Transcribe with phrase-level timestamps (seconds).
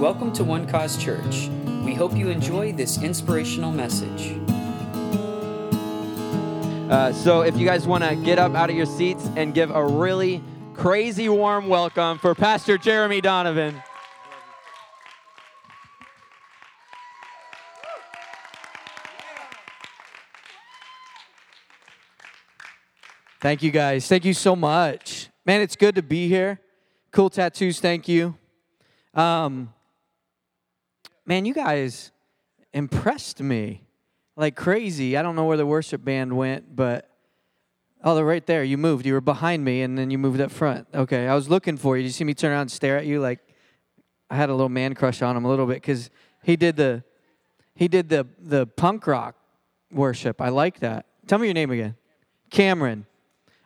[0.00, 1.48] Welcome to One Cause Church.
[1.84, 4.36] We hope you enjoy this inspirational message.
[6.90, 9.70] Uh, so, if you guys want to get up out of your seats and give
[9.70, 10.42] a really
[10.74, 13.82] crazy warm welcome for Pastor Jeremy Donovan.
[23.40, 24.08] Thank you guys.
[24.08, 25.28] Thank you so much.
[25.46, 26.60] Man, it's good to be here.
[27.12, 28.36] Cool tattoos, thank you.
[29.14, 29.72] Um,
[31.26, 32.12] man, you guys
[32.72, 33.82] impressed me
[34.36, 35.16] like crazy.
[35.16, 37.08] I don't know where the worship band went, but
[38.02, 38.64] oh, they're right there.
[38.64, 39.06] You moved.
[39.06, 40.88] You were behind me, and then you moved up front.
[40.94, 42.02] Okay, I was looking for you.
[42.02, 43.20] Did you see me turn around and stare at you?
[43.20, 43.40] Like
[44.30, 46.10] I had a little man crush on him a little bit because
[46.42, 47.04] he did the
[47.74, 49.36] he did the the punk rock
[49.90, 50.40] worship.
[50.40, 51.06] I like that.
[51.26, 51.96] Tell me your name again.
[52.50, 53.06] Cameron.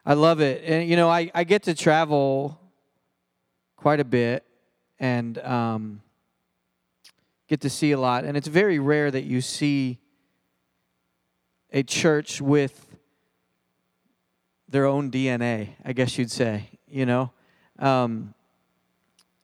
[0.05, 0.65] I love it.
[0.65, 2.59] And you know, I, I get to travel
[3.77, 4.45] quite a bit
[4.99, 6.01] and um,
[7.49, 8.25] get to see a lot.
[8.25, 9.99] And it's very rare that you see
[11.73, 12.87] a church with
[14.69, 17.33] their own DNA, I guess you'd say, you know.
[17.79, 18.35] Um,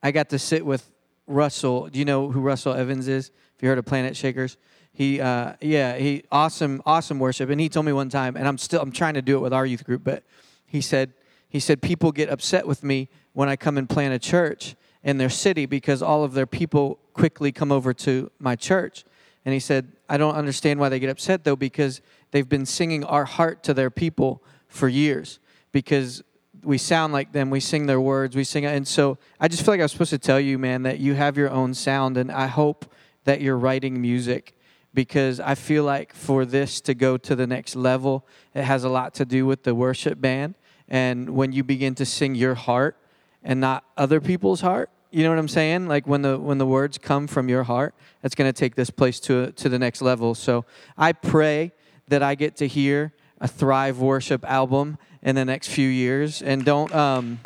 [0.03, 0.89] I got to sit with
[1.25, 1.87] Russell.
[1.87, 3.31] Do you know who Russell Evans is?
[3.55, 4.57] If you heard of Planetshakers,
[4.91, 7.49] he, uh, yeah, he awesome, awesome worship.
[7.49, 9.53] And he told me one time, and I'm still, I'm trying to do it with
[9.53, 10.23] our youth group, but
[10.65, 11.13] he said,
[11.49, 14.75] he said people get upset with me when I come and plant a church
[15.05, 19.05] in their city because all of their people quickly come over to my church.
[19.45, 23.03] And he said, I don't understand why they get upset though, because they've been singing
[23.05, 25.39] our heart to their people for years.
[25.71, 26.23] Because
[26.63, 28.65] we sound like them, we sing their words, we sing.
[28.65, 31.13] And so I just feel like I was supposed to tell you, man, that you
[31.13, 32.17] have your own sound.
[32.17, 32.91] And I hope
[33.25, 34.57] that you're writing music
[34.91, 38.25] because I feel like for this to go to the next level,
[38.55, 40.55] it has a lot to do with the worship band.
[40.87, 42.97] And when you begin to sing your heart
[43.43, 45.87] and not other people's heart, you know what I'm saying?
[45.87, 48.89] Like when the when the words come from your heart, it's going to take this
[48.89, 50.35] place to to the next level.
[50.35, 50.65] So
[50.97, 51.71] I pray
[52.09, 56.65] that I get to hear a Thrive worship album in the next few years, and
[56.65, 57.39] don't um,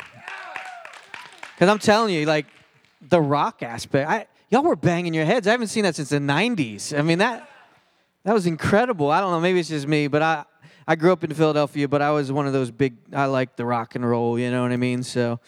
[1.54, 2.46] because I'm telling you, like
[3.08, 5.46] the rock aspect, I y'all were banging your heads.
[5.46, 6.98] I haven't seen that since the '90s.
[6.98, 7.48] I mean that
[8.24, 9.12] that was incredible.
[9.12, 10.44] I don't know, maybe it's just me, but I
[10.88, 12.96] I grew up in Philadelphia, but I was one of those big.
[13.12, 14.36] I like the rock and roll.
[14.40, 15.04] You know what I mean?
[15.04, 15.38] So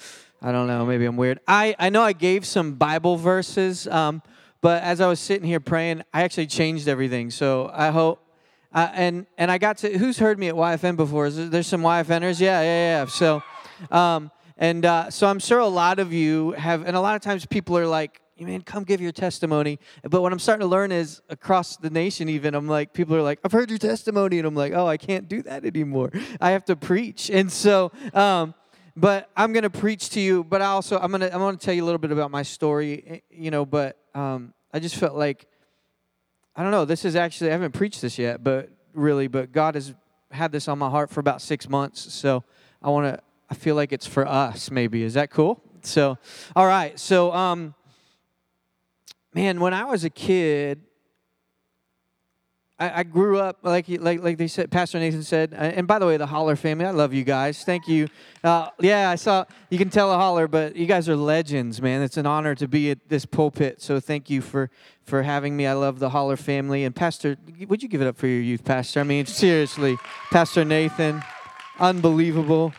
[0.45, 0.85] I don't know.
[0.85, 1.39] Maybe I'm weird.
[1.47, 4.23] I I know I gave some Bible verses, um,
[4.61, 7.31] but as I was sitting here praying, I actually changed everything.
[7.31, 8.19] So I hope.
[8.75, 11.31] Uh, and and I got to who's heard me at YFN before?
[11.31, 12.41] There, there's some YFNers?
[12.41, 13.07] Yeah, yeah, yeah.
[13.07, 13.43] So,
[13.91, 17.21] um, and uh, so I'm sure a lot of you have, and a lot of
[17.21, 19.79] times people are like, man, come give your testimony.
[20.03, 23.23] But what I'm starting to learn is across the nation, even, I'm like, people are
[23.23, 24.39] like, I've heard your testimony.
[24.39, 26.11] And I'm like, oh, I can't do that anymore.
[26.41, 27.31] I have to preach.
[27.31, 28.55] And so, um,
[28.97, 31.57] but I'm going to preach to you, but I also, I'm going to, I'm going
[31.57, 34.79] to tell you a little bit about my story, eh, you know, but um, I
[34.79, 35.47] just felt like,
[36.55, 39.75] I don't know, this is actually, I haven't preached this yet, but really, but God
[39.75, 39.95] has
[40.31, 42.13] had this on my heart for about six months.
[42.13, 42.45] So
[42.83, 45.03] I want to, I feel like it's for us, maybe.
[45.03, 45.63] Is that cool?
[45.83, 46.19] So,
[46.55, 46.99] all right.
[46.99, 47.75] So, um,
[49.35, 50.81] man, when I was a kid,
[52.83, 54.71] I, I grew up like like like they said.
[54.73, 57.63] Pastor Nathan said, uh, and by the way, the Holler family, I love you guys.
[57.63, 58.09] Thank you.
[58.43, 62.03] Uh, yeah, I saw you can tell a Holler, but you guys are legends, man.
[62.03, 63.81] It's an honor to be at this pulpit.
[63.81, 64.69] So thank you for
[65.05, 65.67] for having me.
[65.67, 67.37] I love the Holler family and Pastor.
[67.69, 68.99] Would you give it up for your youth pastor?
[68.99, 69.97] I mean, seriously,
[70.33, 71.23] Pastor Nathan,
[71.79, 72.73] unbelievable.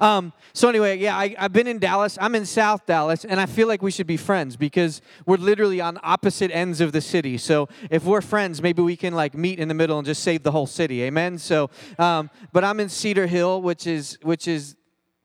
[0.00, 2.16] Um, so anyway, yeah, I, have been in Dallas.
[2.20, 5.80] I'm in South Dallas, and I feel like we should be friends because we're literally
[5.80, 7.38] on opposite ends of the city.
[7.38, 10.42] So if we're friends, maybe we can like meet in the middle and just save
[10.42, 11.02] the whole city.
[11.02, 11.38] Amen.
[11.38, 14.76] So, um, but I'm in Cedar Hill, which is which is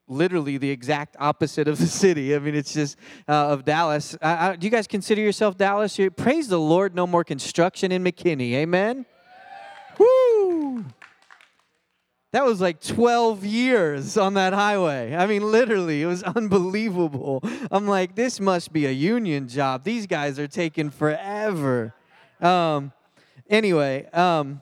[0.08, 2.36] literally the exact opposite of the city.
[2.36, 4.18] I mean, it's just uh, of Dallas.
[4.22, 5.98] Uh, do you guys consider yourself Dallas?
[5.98, 8.54] You're, praise the Lord, no more construction in McKinney.
[8.54, 9.06] Amen.
[9.98, 10.86] Woo!
[12.32, 15.16] That was like 12 years on that highway.
[15.16, 17.42] I mean, literally, it was unbelievable.
[17.72, 19.84] I'm like, this must be a union job.
[19.84, 21.96] These guys are taking forever.
[22.40, 22.92] Um,
[23.50, 24.62] anyway, um,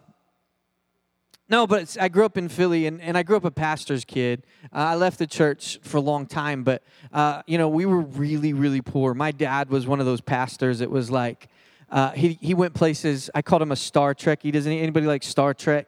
[1.50, 4.44] no, but I grew up in Philly, and, and I grew up a pastor's kid.
[4.66, 8.02] Uh, I left the church for a long time, but, uh, you know, we were
[8.02, 9.14] really, really poor.
[9.14, 10.80] My dad was one of those pastors.
[10.82, 11.48] It was like,
[11.90, 14.40] uh, he, he went places, I called him a Star Trek.
[14.44, 15.88] He doesn't anybody like Star Trek?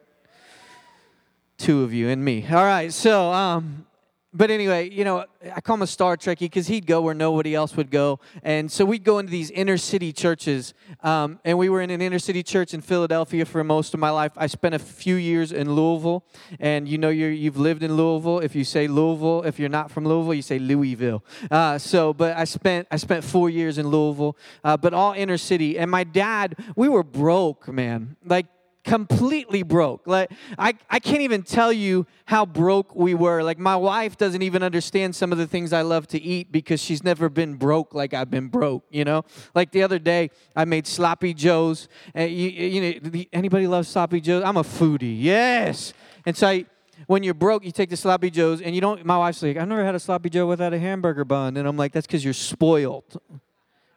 [1.60, 2.46] Two of you and me.
[2.50, 3.84] All right, so um,
[4.32, 5.24] but anyway, you know,
[5.54, 8.20] I call him a Star Trekkie because he'd go where nobody else would go.
[8.44, 10.72] And so we'd go into these inner city churches.
[11.02, 14.10] Um, and we were in an inner city church in Philadelphia for most of my
[14.10, 14.30] life.
[14.36, 16.24] I spent a few years in Louisville.
[16.60, 18.38] And you know, you're, you've lived in Louisville.
[18.38, 21.24] If you say Louisville, if you're not from Louisville, you say Louisville.
[21.50, 25.38] Uh, so, but I spent, I spent four years in Louisville, uh, but all inner
[25.38, 25.76] city.
[25.76, 28.16] And my dad, we were broke, man.
[28.24, 28.46] Like,
[28.84, 30.06] completely broke.
[30.06, 33.42] Like I, I can't even tell you how broke we were.
[33.42, 36.80] Like my wife doesn't even understand some of the things I love to eat because
[36.80, 39.24] she's never been broke like I've been broke, you know?
[39.54, 44.42] Like the other day I made sloppy joes you, you know anybody loves sloppy joes?
[44.44, 45.16] I'm a foodie.
[45.20, 45.92] Yes.
[46.24, 46.66] And so I
[47.06, 49.68] when you're broke, you take the sloppy joes and you don't my wife's like, I've
[49.68, 52.32] never had a sloppy joe without a hamburger bun and I'm like that's cuz you're
[52.32, 53.20] spoiled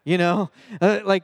[0.05, 0.49] you know?
[0.81, 1.23] Uh, like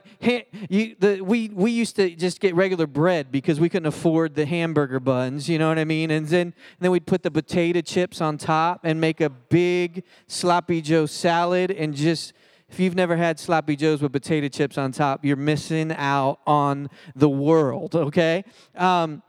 [0.68, 4.46] you, the, we, we used to just get regular bread because we couldn't afford the
[4.46, 6.10] hamburger buns you know what i mean?
[6.10, 10.04] And then, and then we'd put the potato chips on top and make a big
[10.26, 12.32] sloppy joe salad and just
[12.68, 16.88] if you've never had sloppy joes with potato chips on top you're missing out on
[17.14, 18.44] the world okay?
[18.74, 19.22] Um,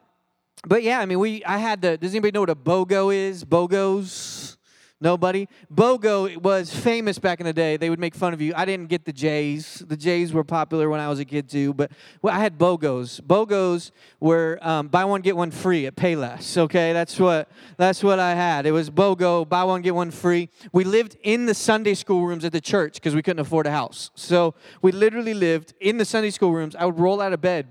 [0.65, 3.43] but yeah i mean we i had the does anybody know what a bogo is?
[3.43, 4.57] Bogos
[5.03, 5.47] Nobody?
[5.73, 7.75] BOGO was famous back in the day.
[7.75, 8.53] They would make fun of you.
[8.55, 9.83] I didn't get the J's.
[9.87, 13.19] The J's were popular when I was a kid too, but well, I had BOGOs.
[13.21, 13.89] BOGOs
[14.19, 16.55] were um, buy one get one free at Payless.
[16.55, 18.67] Okay, that's what that's what I had.
[18.67, 20.49] It was BOGO, buy one get one free.
[20.71, 23.71] We lived in the Sunday school rooms at the church because we couldn't afford a
[23.71, 24.11] house.
[24.13, 24.53] So
[24.83, 26.75] we literally lived in the Sunday school rooms.
[26.75, 27.69] I would roll out of bed.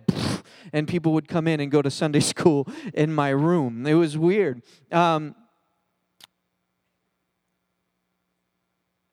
[0.73, 3.87] And people would come in and go to Sunday school in my room.
[3.87, 4.63] It was weird.
[4.93, 5.35] Um,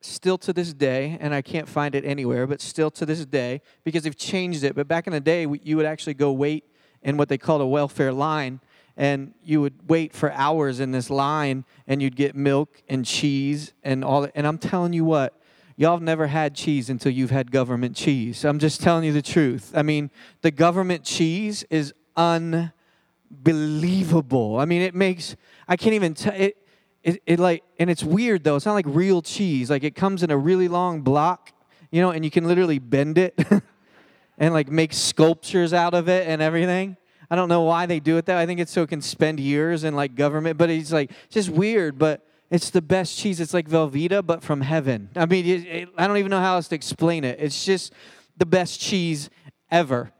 [0.02, 3.62] still to this day, and I can't find it anywhere, but still to this day,
[3.84, 4.76] because they've changed it.
[4.76, 6.66] But back in the day, you would actually go wait
[7.02, 8.60] in what they called a welfare line,
[8.96, 13.74] and you would wait for hours in this line, and you'd get milk and cheese
[13.84, 14.32] and all that.
[14.36, 15.40] And I'm telling you what,
[15.76, 18.44] y'all have never had cheese until you've had government cheese.
[18.44, 19.72] I'm just telling you the truth.
[19.76, 20.10] I mean,
[20.42, 24.60] the government cheese is unbelievable.
[24.60, 25.36] I mean, it makes,
[25.68, 26.67] I can't even tell it
[27.08, 28.56] it, it like and it's weird though.
[28.56, 29.70] It's not like real cheese.
[29.70, 31.54] Like it comes in a really long block
[31.92, 33.38] you know and you can literally bend it
[34.38, 36.98] and like make sculptures out of it and everything.
[37.30, 39.40] I don't know why they do it that i think it's so it can spend
[39.42, 43.42] years in like government but it's like it's just weird but it's the best cheese.
[43.42, 45.10] It's like velveeta but from heaven.
[45.16, 47.40] I mean it, it, i don't even know how else to explain it.
[47.40, 47.94] It's just
[48.38, 49.30] the best cheese
[49.72, 50.12] ever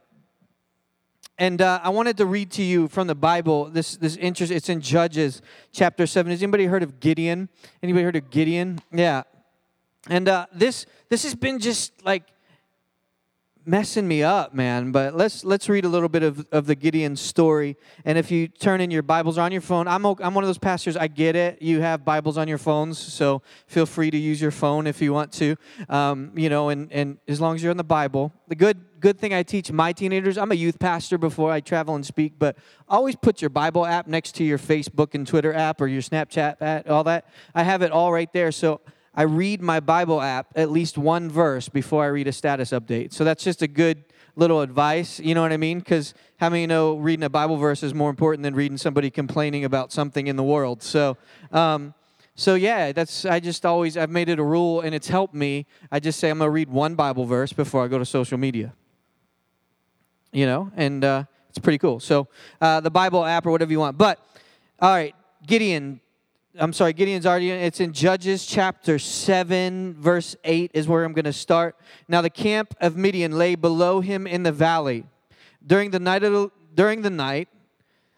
[1.38, 4.52] and uh, I wanted to read to you from the Bible this this interest.
[4.52, 5.40] It's in Judges
[5.72, 6.30] chapter seven.
[6.30, 7.48] Has anybody heard of Gideon?
[7.82, 8.80] Anybody heard of Gideon?
[8.92, 9.22] Yeah.
[10.08, 12.24] And uh, this this has been just like
[13.68, 14.90] messing me up, man.
[14.90, 17.76] But let's let's read a little bit of, of the Gideon story.
[18.04, 20.58] And if you turn in your Bibles on your phone, I'm I'm one of those
[20.58, 20.96] pastors.
[20.96, 21.60] I get it.
[21.60, 25.12] You have Bibles on your phones, so feel free to use your phone if you
[25.12, 25.56] want to.
[25.88, 29.18] Um, you know, and and as long as you're in the Bible, the good good
[29.18, 30.38] thing I teach my teenagers.
[30.38, 32.56] I'm a youth pastor before I travel and speak, but
[32.88, 36.56] always put your Bible app next to your Facebook and Twitter app or your Snapchat
[36.60, 37.28] app, all that.
[37.54, 38.50] I have it all right there.
[38.50, 38.80] So
[39.18, 43.12] I read my Bible app at least one verse before I read a status update.
[43.12, 44.04] So that's just a good
[44.36, 45.18] little advice.
[45.18, 45.80] You know what I mean?
[45.80, 49.64] Because how many know reading a Bible verse is more important than reading somebody complaining
[49.64, 50.84] about something in the world?
[50.84, 51.16] So,
[51.50, 51.94] um,
[52.36, 55.66] so yeah, that's I just always I've made it a rule, and it's helped me.
[55.90, 58.72] I just say I'm gonna read one Bible verse before I go to social media.
[60.30, 61.98] You know, and uh, it's pretty cool.
[61.98, 62.28] So
[62.60, 63.98] uh, the Bible app or whatever you want.
[63.98, 64.24] But
[64.78, 66.00] all right, Gideon
[66.60, 67.60] I'm sorry, Gideon's already in.
[67.60, 71.76] It's in Judges chapter 7, verse 8 is where I'm going to start.
[72.08, 75.04] Now the camp of Midian lay below him in the valley.
[75.64, 77.48] During the night, the, during the night,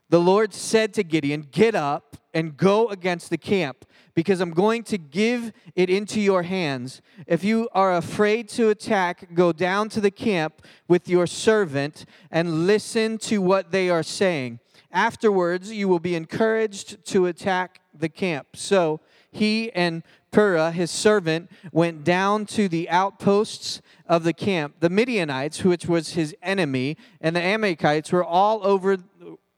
[0.09, 4.85] the Lord said to Gideon, Get up and go against the camp, because I'm going
[4.85, 7.02] to give it into your hands.
[7.26, 12.66] If you are afraid to attack, go down to the camp with your servant and
[12.66, 14.61] listen to what they are saying.
[14.92, 18.49] Afterwards, you will be encouraged to attack the camp.
[18.54, 20.02] So he and
[20.33, 24.76] Purah, his servant, went down to the outposts of the camp.
[24.80, 28.99] The Midianites, which was his enemy, and the Amalekites were all over,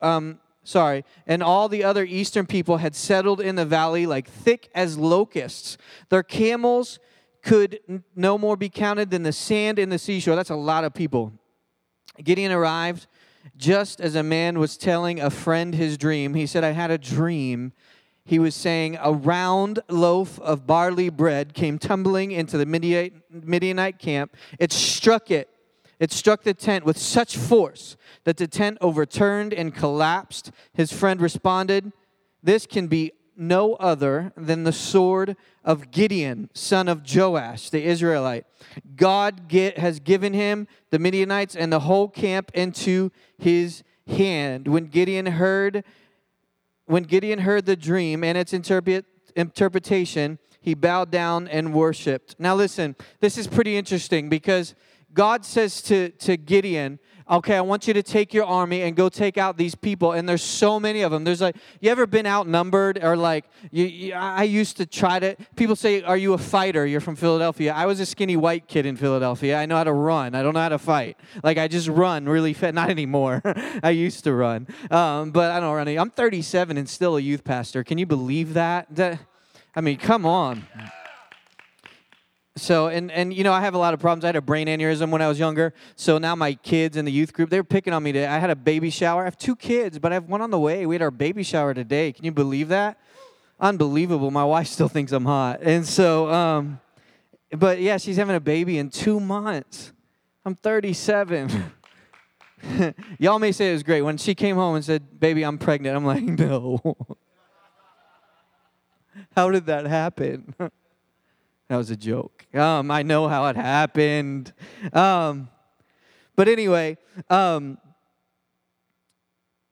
[0.00, 4.70] um, sorry, and all the other eastern people had settled in the valley like thick
[4.74, 5.76] as locusts.
[6.08, 6.98] Their camels
[7.42, 7.80] could
[8.14, 10.36] no more be counted than the sand in the seashore.
[10.36, 11.32] That's a lot of people.
[12.22, 13.06] Gideon arrived
[13.56, 16.34] just as a man was telling a friend his dream.
[16.34, 17.72] He said, I had a dream
[18.24, 24.36] he was saying, A round loaf of barley bread came tumbling into the Midianite camp.
[24.58, 25.48] It struck it.
[25.98, 30.50] It struck the tent with such force that the tent overturned and collapsed.
[30.72, 31.92] His friend responded,
[32.42, 38.46] This can be no other than the sword of Gideon, son of Joash, the Israelite.
[38.96, 44.68] God get, has given him the Midianites and the whole camp into his hand.
[44.68, 45.84] When Gideon heard
[46.86, 49.04] when Gideon heard the dream and its interpret,
[49.36, 52.36] interpretation, he bowed down and worshiped.
[52.38, 54.74] Now listen, this is pretty interesting because
[55.12, 56.98] God says to, to Gideon,
[57.32, 60.12] okay, I want you to take your army and go take out these people.
[60.12, 61.24] And there's so many of them.
[61.24, 65.36] There's like, you ever been outnumbered or like, you, you, I used to try to,
[65.56, 66.86] people say, are you a fighter?
[66.86, 67.72] You're from Philadelphia.
[67.72, 69.56] I was a skinny white kid in Philadelphia.
[69.56, 70.34] I know how to run.
[70.34, 71.16] I don't know how to fight.
[71.42, 72.74] Like, I just run really fast.
[72.74, 73.40] Not anymore.
[73.82, 74.66] I used to run.
[74.90, 75.88] Um, but I don't run.
[75.88, 75.98] Any.
[75.98, 77.82] I'm 37 and still a youth pastor.
[77.82, 78.86] Can you believe that?
[78.94, 79.20] that
[79.74, 80.66] I mean, come on.
[82.54, 84.24] So and and you know I have a lot of problems.
[84.24, 85.72] I had a brain aneurysm when I was younger.
[85.96, 88.12] So now my kids in the youth group they're picking on me.
[88.12, 88.26] Today.
[88.26, 89.22] I had a baby shower.
[89.22, 90.84] I have two kids, but I have one on the way.
[90.84, 92.12] We had our baby shower today.
[92.12, 92.98] Can you believe that?
[93.58, 94.30] Unbelievable.
[94.30, 96.80] My wife still thinks I'm hot, and so um,
[97.56, 99.92] but yeah, she's having a baby in two months.
[100.44, 101.72] I'm 37.
[103.18, 105.96] Y'all may say it was great when she came home and said, "Baby, I'm pregnant."
[105.96, 106.96] I'm like, no.
[109.34, 110.54] How did that happen?
[111.72, 112.44] That was a joke.
[112.54, 114.52] Um, I know how it happened.
[114.92, 115.48] Um,
[116.36, 116.98] but anyway,
[117.30, 117.78] um,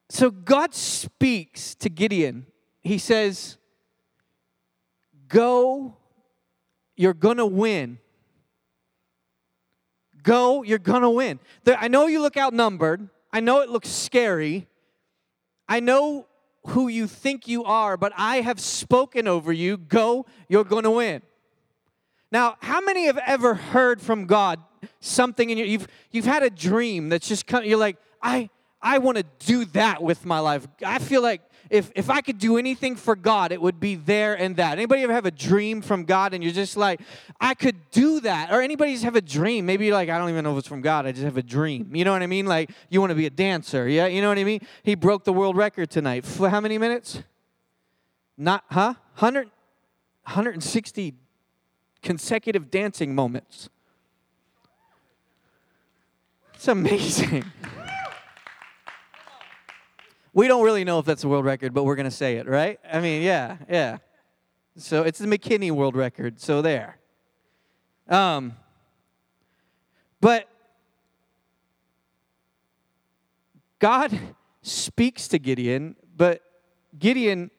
[0.08, 2.46] so God speaks to Gideon.
[2.80, 3.58] He says,
[5.28, 5.98] Go,
[6.96, 7.98] you're going to win.
[10.22, 11.38] Go, you're going to win.
[11.66, 13.10] I know you look outnumbered.
[13.30, 14.68] I know it looks scary.
[15.68, 16.28] I know
[16.68, 19.76] who you think you are, but I have spoken over you.
[19.76, 21.20] Go, you're going to win.
[22.32, 24.60] Now, how many have ever heard from God
[25.00, 28.50] something in your you've you've had a dream that's just come, you're like, I
[28.82, 30.66] I want to do that with my life.
[30.84, 34.34] I feel like if if I could do anything for God, it would be there
[34.34, 34.72] and that.
[34.72, 37.00] Anybody ever have a dream from God and you're just like,
[37.40, 38.52] I could do that?
[38.52, 39.66] Or anybody just have a dream?
[39.66, 41.06] Maybe you're like, I don't even know if it's from God.
[41.06, 41.94] I just have a dream.
[41.94, 42.46] You know what I mean?
[42.46, 43.88] Like you want to be a dancer.
[43.88, 44.60] Yeah, you know what I mean?
[44.82, 46.24] He broke the world record tonight.
[46.24, 47.22] For how many minutes?
[48.38, 48.94] Not huh?
[49.16, 49.50] 100
[50.24, 51.14] 160
[52.02, 53.68] consecutive dancing moments.
[56.54, 57.44] It's amazing.
[60.34, 62.46] we don't really know if that's a world record, but we're going to say it,
[62.46, 62.78] right?
[62.90, 63.98] I mean, yeah, yeah.
[64.76, 66.98] So it's the McKinney world record, so there.
[68.08, 68.54] Um,
[70.20, 70.48] but
[73.78, 74.18] God
[74.62, 76.42] speaks to Gideon, but
[76.98, 77.50] Gideon,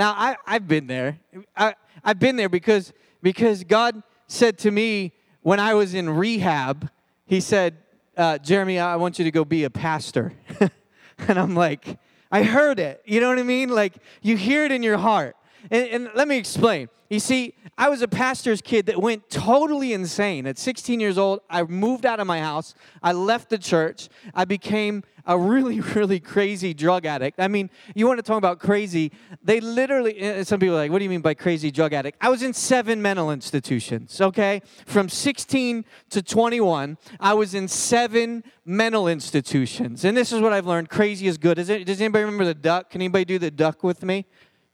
[0.00, 1.20] now I, I've been there.
[1.54, 6.88] I, I've been there because because God said to me when I was in rehab,
[7.26, 7.76] He said,
[8.16, 10.32] uh, Jeremy, I want you to go be a pastor.
[11.28, 11.98] and I'm like,
[12.32, 13.02] I heard it.
[13.04, 13.68] You know what I mean?
[13.68, 13.92] Like,
[14.22, 15.36] you hear it in your heart.
[15.70, 16.88] And, and, let me explain.
[17.08, 20.46] You see, I was a pastor's kid that went totally insane.
[20.46, 22.74] At 16 years old, I moved out of my house.
[23.02, 24.08] I left the church.
[24.32, 27.40] I became a really, really crazy drug addict.
[27.40, 29.12] I mean, you want to talk about crazy?
[29.42, 32.16] They literally, eh, some people are like, what do you mean by crazy drug addict?
[32.20, 34.62] I was in seven mental institutions, okay?
[34.86, 40.04] From 16 to 21, I was in seven mental institutions.
[40.04, 41.58] And this is what I've learned crazy is good.
[41.58, 42.90] Is it, does anybody remember the duck?
[42.90, 44.26] Can anybody do the duck with me?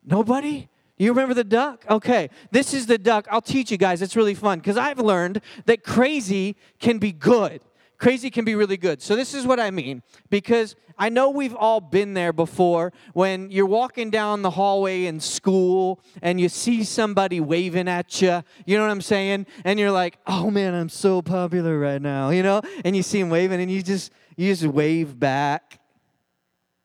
[0.04, 0.68] Nobody?
[0.98, 1.84] You remember the duck?
[1.90, 3.26] Okay, this is the duck.
[3.30, 4.00] I'll teach you guys.
[4.00, 7.60] It's really fun because I've learned that crazy can be good.
[7.98, 9.00] Crazy can be really good.
[9.02, 13.50] So, this is what I mean because I know we've all been there before when
[13.50, 18.42] you're walking down the hallway in school and you see somebody waving at you.
[18.64, 19.46] You know what I'm saying?
[19.64, 22.62] And you're like, oh man, I'm so popular right now, you know?
[22.84, 25.75] And you see them waving and you just, you just wave back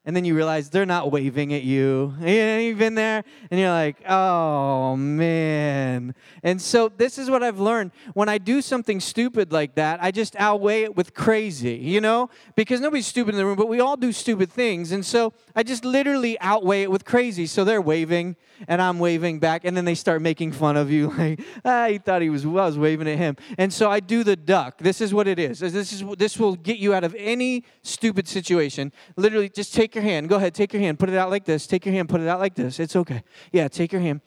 [0.03, 2.13] and then you realize they're not waving at you.
[2.19, 6.15] You've been there, and you're like, oh man.
[6.41, 7.91] And so this is what I've learned.
[8.13, 12.29] When I do something stupid like that, I just outweigh it with crazy, you know?
[12.55, 14.91] Because nobody's stupid in the room, but we all do stupid things.
[14.91, 17.45] And so I just literally outweigh it with crazy.
[17.45, 21.09] So they're waving, and I'm waving back, and then they start making fun of you,
[21.17, 23.37] like, ah, he thought he was, well, I was waving at him.
[23.59, 24.79] And so I do the duck.
[24.79, 25.59] This is what it is.
[25.59, 28.91] This is this will get you out of any stupid situation.
[29.15, 30.29] Literally, just take take your hand.
[30.29, 30.99] Go ahead, take your hand.
[30.99, 31.67] Put it out like this.
[31.67, 32.79] Take your hand, put it out like this.
[32.79, 33.23] It's okay.
[33.51, 34.21] Yeah, take your hand.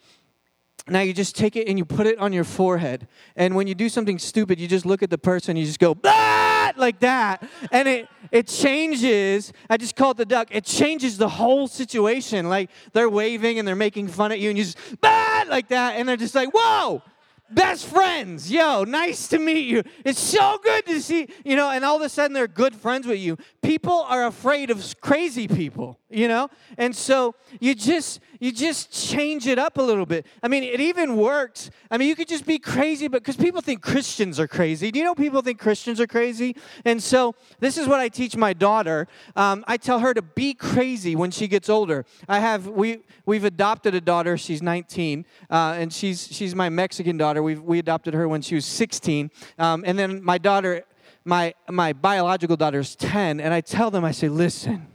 [0.87, 3.07] Now you just take it and you put it on your forehead.
[3.35, 5.97] And when you do something stupid, you just look at the person, you just go,
[6.05, 6.71] ah!
[6.77, 7.47] like that.
[7.71, 9.53] And it it changes.
[9.67, 10.49] I just call it the duck.
[10.51, 12.47] It changes the whole situation.
[12.47, 15.45] Like they're waving and they're making fun at you, and you just ah!
[15.47, 17.01] like that, and they're just like, whoa!
[17.49, 18.51] Best friends.
[18.51, 19.83] Yo, nice to meet you.
[20.03, 23.07] It's so good to see, you know, and all of a sudden they're good friends
[23.07, 23.37] with you.
[23.61, 26.49] People are afraid of crazy people, you know?
[26.77, 30.25] And so you just you just change it up a little bit.
[30.43, 31.69] I mean, it even works.
[31.89, 34.91] I mean, you could just be crazy, but because people think Christians are crazy.
[34.91, 36.55] Do you know people think Christians are crazy?
[36.83, 39.07] And so this is what I teach my daughter.
[39.35, 42.05] Um, I tell her to be crazy when she gets older.
[42.27, 44.37] I have we we've adopted a daughter.
[44.37, 47.41] She's 19, uh, and she's she's my Mexican daughter.
[47.41, 50.83] We we adopted her when she was 16, um, and then my daughter.
[51.27, 54.85] My, my biological daughter's 10, and I tell them, I say, listen,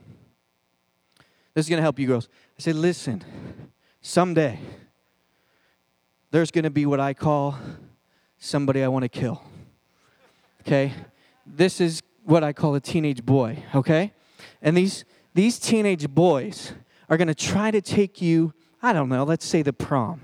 [1.55, 2.29] this is going to help you girls.
[2.61, 3.25] I say, listen,
[4.02, 4.59] someday
[6.31, 7.59] there's going to be what I call
[8.37, 9.43] somebody I want to kill.
[10.61, 10.93] Okay?
[11.47, 14.12] This is what I call a teenage boy, okay?
[14.61, 16.75] And these these teenage boys
[17.09, 18.52] are going to try to take you,
[18.83, 20.21] I don't know, let's say the prom.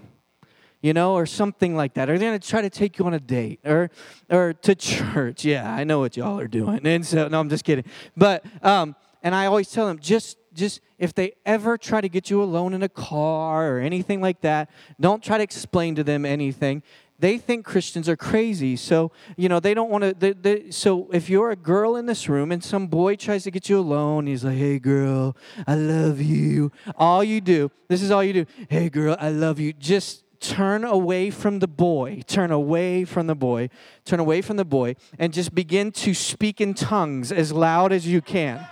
[0.82, 2.10] You know, or something like that.
[2.10, 3.90] Or they're going to try to take you on a date or
[4.28, 5.42] or to church.
[5.42, 6.86] Yeah, I know what y'all are doing.
[6.86, 7.86] And so no, I'm just kidding.
[8.14, 12.30] But um and I always tell them just just if they ever try to get
[12.30, 16.24] you alone in a car or anything like that, don't try to explain to them
[16.24, 16.82] anything.
[17.18, 18.76] They think Christians are crazy.
[18.76, 20.34] So, you know, they don't want to.
[20.34, 23.68] they so, if you're a girl in this room and some boy tries to get
[23.68, 25.36] you alone, he's like, hey, girl,
[25.66, 26.72] I love you.
[26.96, 28.46] All you do, this is all you do.
[28.68, 29.72] Hey, girl, I love you.
[29.72, 33.70] Just turn away from the boy, turn away from the boy,
[34.04, 38.06] turn away from the boy, and just begin to speak in tongues as loud as
[38.06, 38.66] you can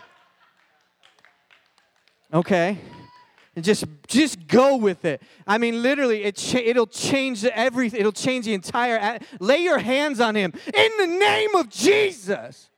[2.34, 2.78] okay?
[3.56, 5.22] And just just go with it.
[5.46, 8.00] I mean, literally, it cha- it'll change everything.
[8.00, 9.20] It'll change the entire.
[9.38, 12.68] lay your hands on him in the name of Jesus.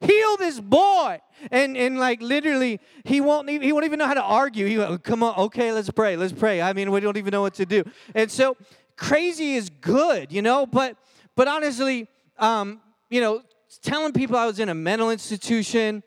[0.00, 4.14] Heal this boy, and and like literally, he won't even, he won't even know how
[4.14, 4.66] to argue.
[4.66, 6.60] He will come on, okay, let's pray, let's pray.
[6.60, 7.82] I mean, we don't even know what to do.
[8.14, 8.58] And so,
[8.96, 10.66] crazy is good, you know.
[10.66, 10.98] But
[11.34, 13.42] but honestly, um, you know,
[13.80, 16.02] telling people I was in a mental institution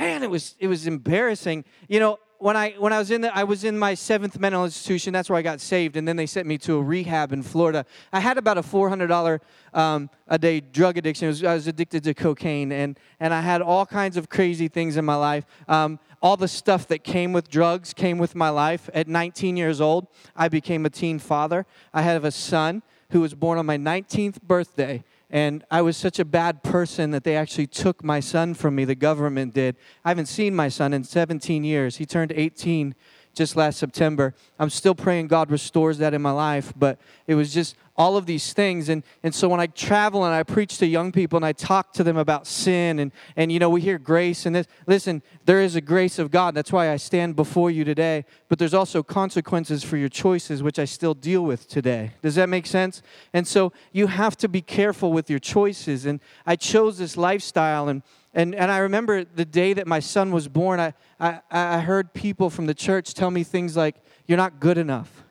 [0.00, 1.64] man, it was it was embarrassing.
[1.88, 4.64] You know, when I when I was in the I was in my seventh mental
[4.64, 5.12] institution.
[5.12, 7.84] That's where I got saved, and then they sent me to a rehab in Florida.
[8.10, 9.42] I had about a four hundred dollar
[9.74, 11.28] um, a day drug addiction.
[11.28, 14.96] Was, I was addicted to cocaine, and and I had all kinds of crazy things
[14.96, 15.44] in my life.
[15.68, 18.88] Um, all the stuff that came with drugs came with my life.
[18.92, 21.66] At 19 years old, I became a teen father.
[21.94, 25.02] I have a son who was born on my 19th birthday.
[25.30, 28.84] And I was such a bad person that they actually took my son from me.
[28.84, 29.76] The government did.
[30.04, 31.96] I haven't seen my son in 17 years.
[31.96, 32.94] He turned 18
[33.32, 34.34] just last September.
[34.58, 38.24] I'm still praying God restores that in my life, but it was just all of
[38.24, 38.88] these things.
[38.88, 41.92] And, and so when I travel and I preach to young people and I talk
[41.92, 45.60] to them about sin and, and you know, we hear grace and this, listen, there
[45.60, 46.54] is a grace of God.
[46.54, 48.24] That's why I stand before you today.
[48.48, 52.12] But there's also consequences for your choices, which I still deal with today.
[52.22, 53.02] Does that make sense?
[53.34, 56.06] And so you have to be careful with your choices.
[56.06, 60.30] And I chose this lifestyle and and, and I remember the day that my son
[60.30, 63.96] was born, I, I, I heard people from the church tell me things like,
[64.28, 65.24] You're not good enough.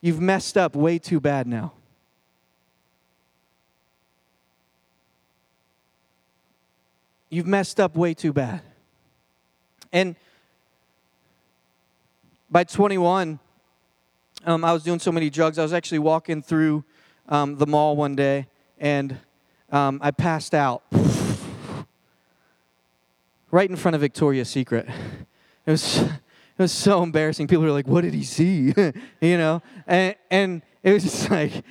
[0.00, 1.74] You've messed up way too bad now.
[7.30, 8.60] You've messed up way too bad.
[9.92, 10.16] And
[12.50, 13.38] by 21,
[14.44, 15.58] um, I was doing so many drugs.
[15.58, 16.84] I was actually walking through
[17.28, 18.46] um, the mall one day
[18.80, 19.18] and
[19.70, 20.82] um, I passed out
[23.50, 24.88] right in front of Victoria's Secret.
[25.66, 26.10] It was, it
[26.58, 27.46] was so embarrassing.
[27.46, 28.74] People were like, "What did he see?"
[29.20, 31.62] you know, and and it was just like,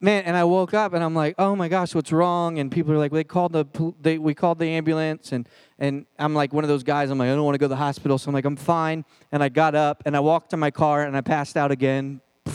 [0.00, 0.24] man.
[0.24, 2.98] And I woke up and I'm like, "Oh my gosh, what's wrong?" And people are
[2.98, 6.68] like, "They called the they we called the ambulance." And and I'm like one of
[6.68, 7.10] those guys.
[7.10, 9.04] I'm like, I don't want to go to the hospital, so I'm like, I'm fine.
[9.32, 12.20] And I got up and I walked to my car and I passed out again.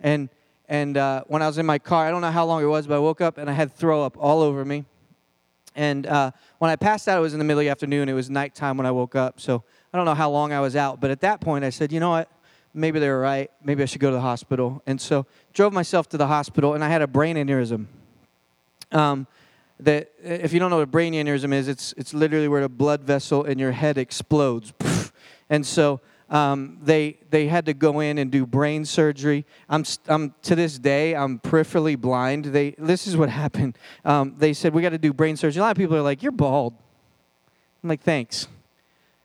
[0.00, 0.28] And
[0.68, 2.86] and uh, when I was in my car, I don't know how long it was,
[2.86, 4.84] but I woke up and I had throw up all over me.
[5.74, 8.08] And uh, when I passed out, it was in the middle of the afternoon.
[8.08, 9.40] It was nighttime when I woke up.
[9.40, 11.00] So I don't know how long I was out.
[11.00, 12.30] But at that point, I said, you know what?
[12.72, 13.50] Maybe they were right.
[13.62, 14.82] Maybe I should go to the hospital.
[14.86, 17.86] And so drove myself to the hospital, and I had a brain aneurysm.
[18.92, 19.26] Um,
[19.80, 22.68] that if you don't know what a brain aneurysm is, it's it's literally where the
[22.68, 24.72] blood vessel in your head explodes.
[25.50, 29.44] And so um, they they had to go in and do brain surgery.
[29.68, 32.46] I'm, I'm to this day I'm peripherally blind.
[32.46, 33.76] They this is what happened.
[34.04, 35.60] Um, they said we got to do brain surgery.
[35.60, 36.74] A lot of people are like, "You're bald."
[37.82, 38.48] I'm like, "Thanks."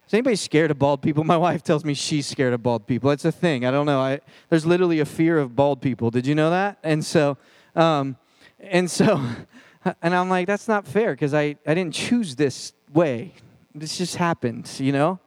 [0.10, 1.24] Is anybody scared of bald people?
[1.36, 3.12] My wife tells me she's scared of bald people.
[3.12, 3.64] It's a thing.
[3.64, 4.00] I don't know.
[4.00, 6.10] I, there's literally a fear of bald people.
[6.10, 6.80] Did you know that?
[6.82, 7.38] And so,
[7.76, 8.18] um,
[8.60, 9.22] and so,
[10.02, 13.36] and I'm like, that's not fair because I, I didn't choose this way.
[13.76, 15.20] This just happened, you know?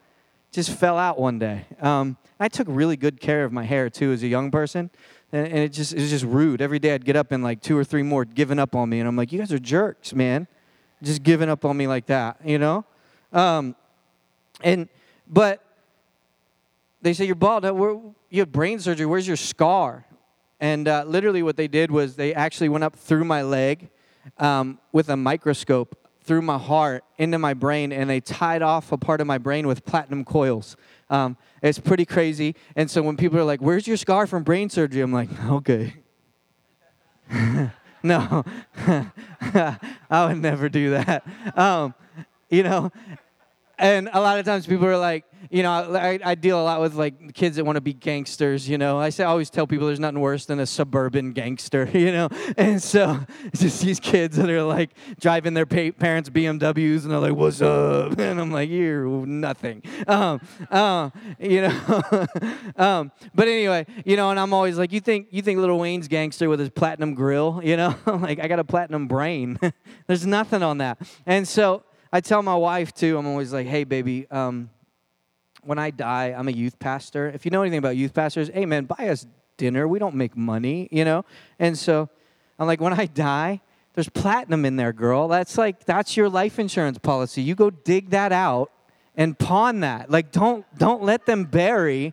[0.51, 1.65] Just fell out one day.
[1.81, 4.91] Um, I took really good care of my hair too as a young person.
[5.31, 6.61] and, and it just it was just rude.
[6.61, 8.99] Every day I'd get up and like two or three more giving up on me,
[8.99, 10.49] and I'm like, you guys are jerks, man,
[11.05, 12.85] just giving up on me like that, you know.
[13.33, 13.77] Um,
[14.65, 14.89] and
[15.27, 15.65] but
[17.01, 17.65] they say you're bald.
[18.31, 19.07] You have brain surgery.
[19.07, 20.07] Where's your scar?
[20.61, 23.91] And uh, literally, what they did was they actually went up through my leg
[24.39, 28.97] um, with a microscope through my heart into my brain, and they tied off a
[28.97, 30.77] part of my brain with platinum coils.
[31.11, 32.55] Um, it's pretty crazy.
[32.77, 35.95] And so when people are like, "Where's your scar from brain surgery?" I'm like, "Okay."
[38.03, 38.45] no,
[38.87, 41.27] I would never do that.
[41.57, 41.95] Um,
[42.51, 42.93] you know,
[43.83, 46.81] and a lot of times people are like, you know, I, I deal a lot
[46.81, 48.69] with like kids that want to be gangsters.
[48.69, 51.91] You know, I say I always tell people there's nothing worse than a suburban gangster.
[52.03, 54.91] You know, and so it's just these kids that are like
[55.21, 59.83] driving their pa- parents' BMWs and they're like, "What's up?" And I'm like, "You're nothing."
[60.09, 60.41] Um,
[60.71, 62.27] uh, you know,
[62.77, 66.09] um, but anyway, you know, and I'm always like, "You think you think Lil Wayne's
[66.09, 69.59] gangster with his platinum grill?" You know, like I got a platinum brain.
[70.07, 71.85] there's nothing on that, and so.
[72.13, 74.69] I tell my wife too, I'm always like, hey, baby, um,
[75.65, 77.29] when I die, I'm a youth pastor.
[77.29, 79.89] If you know anything about youth pastors, hey, man, buy us dinner.
[79.89, 81.25] We don't make money, you know?
[81.59, 82.11] And so
[82.59, 83.61] I'm like, when I die,
[83.95, 85.29] there's platinum in there, girl.
[85.29, 87.43] That's like, that's your life insurance policy.
[87.43, 88.71] You go dig that out
[89.15, 90.11] and pawn that.
[90.11, 92.13] Like, don't, don't let them bury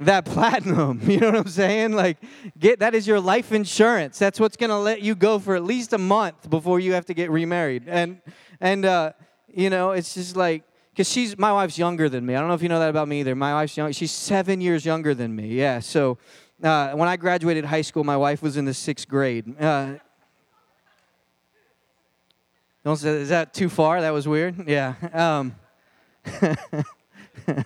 [0.00, 1.00] that platinum.
[1.08, 1.92] You know what I'm saying?
[1.92, 2.18] Like,
[2.58, 4.18] get that is your life insurance.
[4.18, 7.14] That's what's gonna let you go for at least a month before you have to
[7.14, 7.84] get remarried.
[7.86, 8.20] And
[8.60, 9.12] and uh,
[9.52, 12.34] you know, it's just like because she's my wife's younger than me.
[12.34, 13.34] I don't know if you know that about me either.
[13.34, 13.92] My wife's young.
[13.92, 15.48] She's seven years younger than me.
[15.48, 15.80] Yeah.
[15.80, 16.18] So
[16.62, 19.60] uh, when I graduated high school, my wife was in the sixth grade.
[19.60, 19.94] Uh,
[22.84, 24.00] don't say, is that too far?
[24.00, 24.68] That was weird.
[24.68, 24.94] Yeah.
[25.12, 25.54] Um,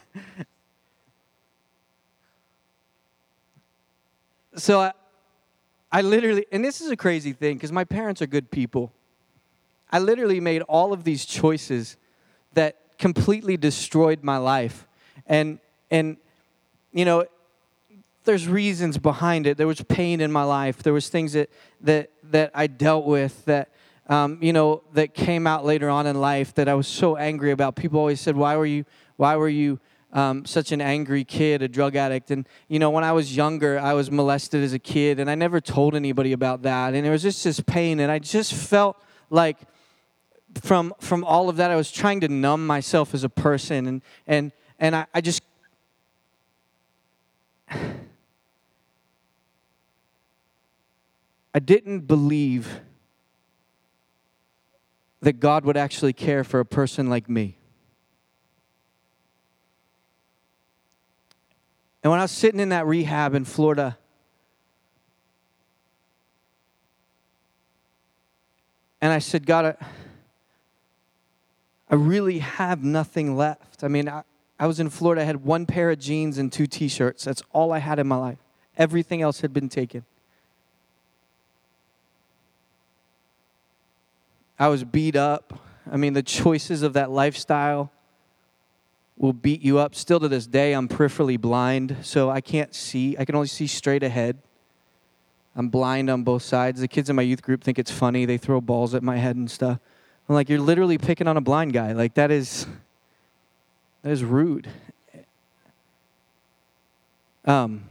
[4.57, 4.93] so I,
[5.91, 8.93] I literally, and this is a crazy thing because my parents are good people.
[9.91, 11.97] I literally made all of these choices
[12.55, 14.87] that completely destroyed my life.
[15.27, 15.59] And
[15.91, 16.17] and
[16.93, 17.27] you know,
[18.25, 19.57] there's reasons behind it.
[19.57, 20.83] There was pain in my life.
[20.83, 23.71] There was things that that that I dealt with that
[24.09, 27.51] um, you know that came out later on in life that I was so angry
[27.51, 27.77] about.
[27.77, 28.85] People always said, "Why were you?
[29.17, 29.79] Why were you?"
[30.13, 32.31] Um, such an angry kid, a drug addict.
[32.31, 35.35] And, you know, when I was younger, I was molested as a kid, and I
[35.35, 36.93] never told anybody about that.
[36.93, 39.57] And it was just this pain, and I just felt like
[40.61, 44.03] from from all of that i was trying to numb myself as a person and
[44.27, 45.43] and and i, I just
[47.71, 47.79] i
[51.65, 52.81] didn't believe
[55.21, 57.57] that god would actually care for a person like me
[62.03, 63.97] and when i was sitting in that rehab in florida
[69.01, 69.77] and i said god
[71.89, 73.85] I, really have nothing left.
[73.85, 74.23] I mean, I,
[74.59, 77.25] I was in Florida, I had one pair of jeans and two t shirts.
[77.25, 78.39] That's all I had in my life.
[78.79, 80.05] Everything else had been taken.
[84.59, 85.61] I was beat up.
[85.91, 87.91] I mean, the choices of that lifestyle
[89.17, 89.95] will beat you up.
[89.95, 93.17] Still to this day, I'm peripherally blind, so I can't see.
[93.19, 94.39] I can only see straight ahead.
[95.55, 96.81] I'm blind on both sides.
[96.81, 98.25] The kids in my youth group think it's funny.
[98.25, 99.79] They throw balls at my head and stuff.
[100.29, 101.93] I'm like, you're literally picking on a blind guy.
[101.93, 102.67] Like, that is,
[104.03, 104.69] that is rude.
[107.45, 107.85] Um,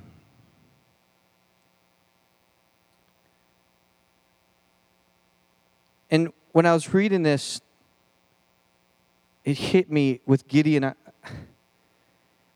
[6.10, 7.62] and when I was reading this,
[9.44, 10.86] it hit me with Gideon.
[10.86, 10.94] I,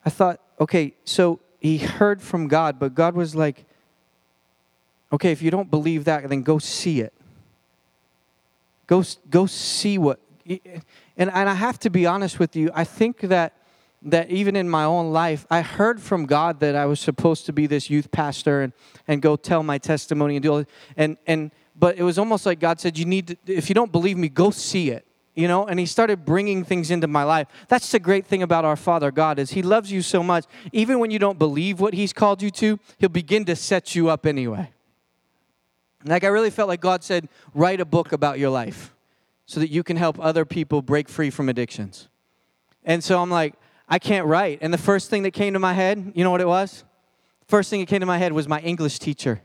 [0.06, 3.66] I thought, okay, so he heard from God, but God was like,
[5.12, 7.14] okay, if you don't believe that, then go see it.
[8.88, 10.20] Go, go see what.
[10.48, 13.54] And, and I have to be honest with you, I think that,
[14.04, 17.54] that even in my own life, I heard from God that I was supposed to
[17.54, 18.74] be this youth pastor and,
[19.08, 20.66] and go tell my testimony and do all
[20.96, 23.92] and, and but it was almost like God said, You need to, if you don't
[23.92, 27.48] believe me, go see it you know and he started bringing things into my life
[27.68, 31.00] that's the great thing about our father god is he loves you so much even
[31.00, 34.26] when you don't believe what he's called you to he'll begin to set you up
[34.26, 34.72] anyway
[36.06, 38.94] like, I really felt like God said, write a book about your life
[39.48, 42.08] so that you can help other people break free from addictions.
[42.84, 43.56] And so I'm like,
[43.90, 44.60] I can't write.
[44.62, 46.84] And the first thing that came to my head, you know what it was?
[47.48, 49.42] First thing that came to my head was my English teacher.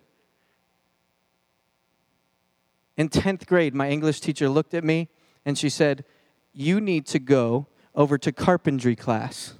[2.96, 5.08] In 10th grade, my English teacher looked at me
[5.44, 6.04] and she said,
[6.52, 9.54] You need to go over to carpentry class.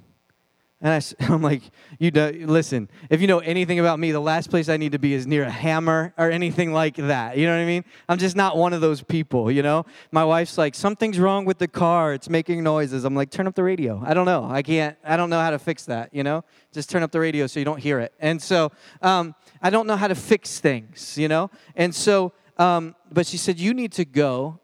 [0.83, 1.61] And I, am like,
[1.99, 4.99] you do, listen, if you know anything about me, the last place I need to
[4.99, 7.37] be is near a hammer or anything like that.
[7.37, 7.85] You know what I mean?
[8.09, 9.85] I'm just not one of those people, you know?
[10.11, 12.13] My wife's like, something's wrong with the car.
[12.13, 13.05] It's making noises.
[13.05, 14.01] I'm like, turn up the radio.
[14.03, 14.47] I don't know.
[14.49, 16.43] I can't, I don't know how to fix that, you know?
[16.73, 18.13] Just turn up the radio so you don't hear it.
[18.19, 18.71] And so
[19.03, 21.51] um, I don't know how to fix things, you know?
[21.75, 24.59] And so, um, but she said, you need to go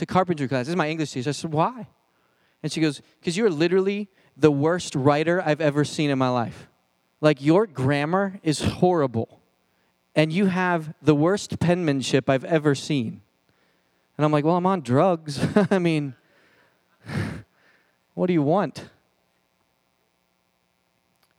[0.00, 0.66] to carpentry class.
[0.66, 1.28] This is my English teacher.
[1.28, 1.86] I said, why?
[2.62, 6.68] And she goes, because you're literally the worst writer I've ever seen in my life.
[7.20, 9.40] Like, your grammar is horrible,
[10.16, 13.20] and you have the worst penmanship I've ever seen.
[14.16, 15.46] And I'm like, well, I'm on drugs.
[15.70, 16.14] I mean,
[18.14, 18.88] what do you want?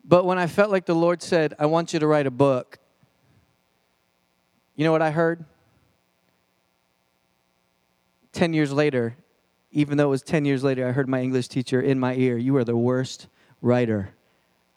[0.06, 2.78] But when I felt like the Lord said, I want you to write a book,
[4.76, 5.46] you know what I heard?
[8.34, 9.16] 10 years later,
[9.72, 12.38] even though it was 10 years later, I heard my English teacher in my ear,
[12.38, 13.28] You are the worst
[13.62, 14.10] writer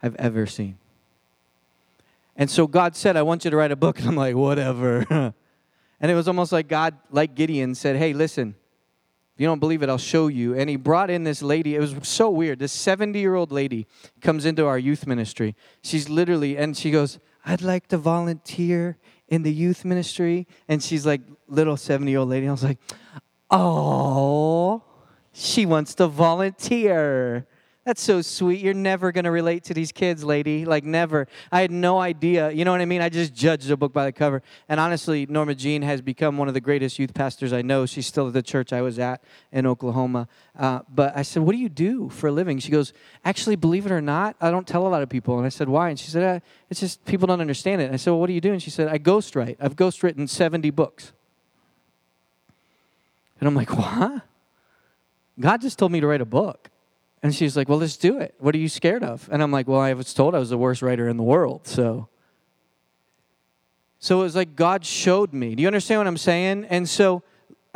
[0.03, 0.79] I've ever seen.
[2.37, 3.99] And so God said, I want you to write a book.
[4.01, 5.07] And I'm like, Whatever.
[6.01, 8.55] and it was almost like God, like Gideon, said, Hey, listen,
[9.35, 10.55] if you don't believe it, I'll show you.
[10.55, 11.75] And he brought in this lady.
[11.75, 12.61] It was so weird.
[12.61, 13.87] This 70 year old lady
[14.21, 15.57] comes into our youth ministry.
[15.83, 20.47] She's literally, and she goes, I'd like to volunteer in the youth ministry.
[20.69, 22.47] And she's like, little 70 year old lady.
[22.47, 22.79] I was like,
[23.57, 24.83] Oh,
[25.33, 27.47] she wants to volunteer.
[27.85, 28.61] That's so sweet.
[28.61, 30.65] You're never going to relate to these kids, lady.
[30.65, 31.29] Like, never.
[31.53, 32.51] I had no idea.
[32.51, 33.01] You know what I mean?
[33.01, 34.43] I just judged a book by the cover.
[34.69, 37.87] And honestly, Norma Jean has become one of the greatest youth pastors I know.
[37.87, 40.27] She's still at the church I was at in Oklahoma.
[40.59, 42.59] Uh, but I said, What do you do for a living?
[42.59, 42.93] She goes,
[43.25, 45.37] Actually, believe it or not, I don't tell a lot of people.
[45.37, 45.91] And I said, Why?
[45.91, 46.41] And she said, uh,
[46.71, 47.85] It's just people don't understand it.
[47.85, 48.51] And I said, Well, what do you do?
[48.51, 49.59] And she said, I ghostwrite.
[49.61, 51.13] I've ghostwritten 70 books.
[53.45, 54.23] And I'm like, what?
[55.39, 56.71] God just told me to write a book.
[57.23, 58.35] And she's like, well, let's do it.
[58.39, 59.29] What are you scared of?
[59.31, 61.67] And I'm like, well, I was told I was the worst writer in the world.
[61.67, 62.09] So,
[63.99, 65.55] so it was like God showed me.
[65.55, 66.65] Do you understand what I'm saying?
[66.71, 67.23] And so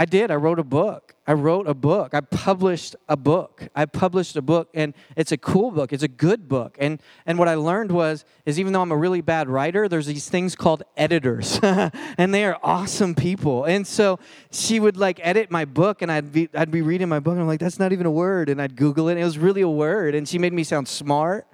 [0.01, 0.31] I did.
[0.31, 1.17] I wrote a book.
[1.27, 2.15] I wrote a book.
[2.15, 3.69] I published a book.
[3.75, 5.93] I published a book and it's a cool book.
[5.93, 6.77] It's a good book.
[6.79, 10.07] And and what I learned was is even though I'm a really bad writer, there's
[10.07, 11.59] these things called editors.
[11.63, 13.65] and they are awesome people.
[13.65, 14.21] And so
[14.53, 17.41] she would like edit my book and I'd be I'd be reading my book and
[17.41, 19.63] I'm like that's not even a word and I'd google it and it was really
[19.63, 21.45] a word and she made me sound smart.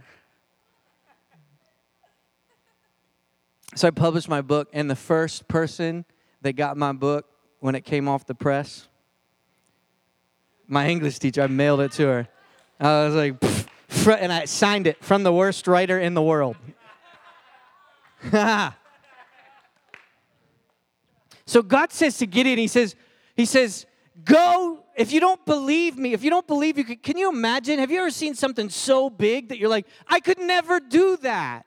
[3.75, 6.05] So I published my book and the first person
[6.43, 7.27] that got my book
[7.65, 8.89] when it came off the press?
[10.69, 12.29] My English teacher, I mailed it to her.
[12.79, 13.43] I was like,
[14.21, 16.57] and I signed it from the worst writer in the world.
[21.47, 22.97] so God says to Gideon, He says,
[23.35, 23.87] He says,
[24.27, 24.85] go.
[24.95, 27.79] If you don't believe me, if you don't believe you, can, can you imagine?
[27.79, 31.65] Have you ever seen something so big that you're like, I could never do that?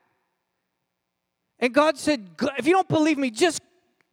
[1.59, 2.29] And God said,
[2.59, 3.61] if you don't believe me, just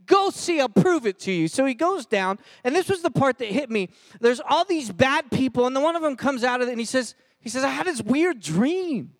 [0.07, 1.49] Go see, I'll prove it to you.
[1.49, 3.89] So he goes down, and this was the part that hit me.
[4.21, 6.81] There's all these bad people, and then one of them comes out of it and
[6.81, 9.13] he says, he says, I had this weird dream.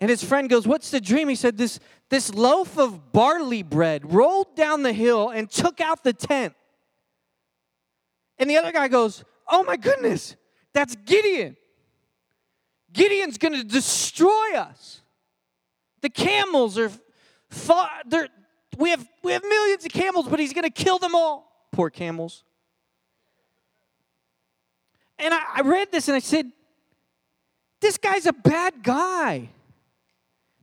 [0.00, 1.28] And his friend goes, What's the dream?
[1.28, 6.02] He said, This, this loaf of barley bread rolled down the hill and took out
[6.02, 6.54] the tent.
[8.38, 10.36] And the other guy goes, Oh my goodness,
[10.72, 11.56] that's Gideon.
[12.92, 15.02] Gideon's going to destroy us.
[16.00, 16.90] The camels are
[17.50, 18.28] far, they're,
[18.80, 21.66] we have, we have millions of camels, but he's going to kill them all.
[21.70, 22.42] Poor camels.
[25.18, 26.50] And I, I read this and I said,
[27.80, 29.50] this guy's a bad guy.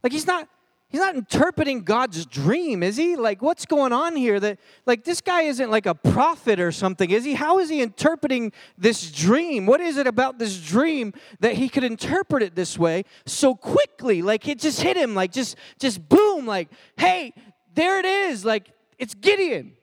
[0.04, 0.48] Like he's not
[0.90, 3.16] he's not interpreting God's dream, is he?
[3.16, 7.10] Like what's going on here that like this guy isn't like a prophet or something,
[7.10, 7.34] is he?
[7.34, 9.66] How is he interpreting this dream?
[9.66, 14.22] What is it about this dream that he could interpret it this way so quickly?
[14.22, 17.34] Like it just hit him like just just boom like, "Hey,
[17.78, 18.44] there it is.
[18.44, 19.74] Like, it's Gideon.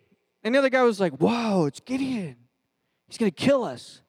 [0.43, 2.37] And the other guy was like, Whoa, it's Gideon.
[3.07, 4.03] He's going to kill us.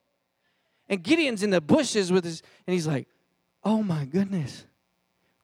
[0.90, 3.08] And Gideon's in the bushes with his, and he's like,
[3.64, 4.66] Oh my goodness.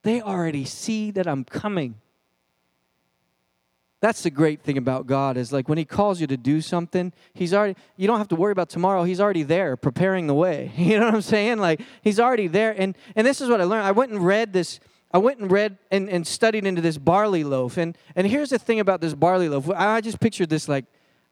[0.03, 1.95] They already see that I'm coming.
[3.99, 7.13] That's the great thing about God is like when he calls you to do something,
[7.35, 9.03] he's already you don't have to worry about tomorrow.
[9.03, 10.71] He's already there preparing the way.
[10.77, 11.59] You know what I'm saying?
[11.59, 12.73] Like he's already there.
[12.75, 13.85] And and this is what I learned.
[13.85, 14.79] I went and read this
[15.13, 17.77] I went and read and, and studied into this barley loaf.
[17.77, 19.69] And, and here's the thing about this barley loaf.
[19.69, 20.85] I just pictured this like,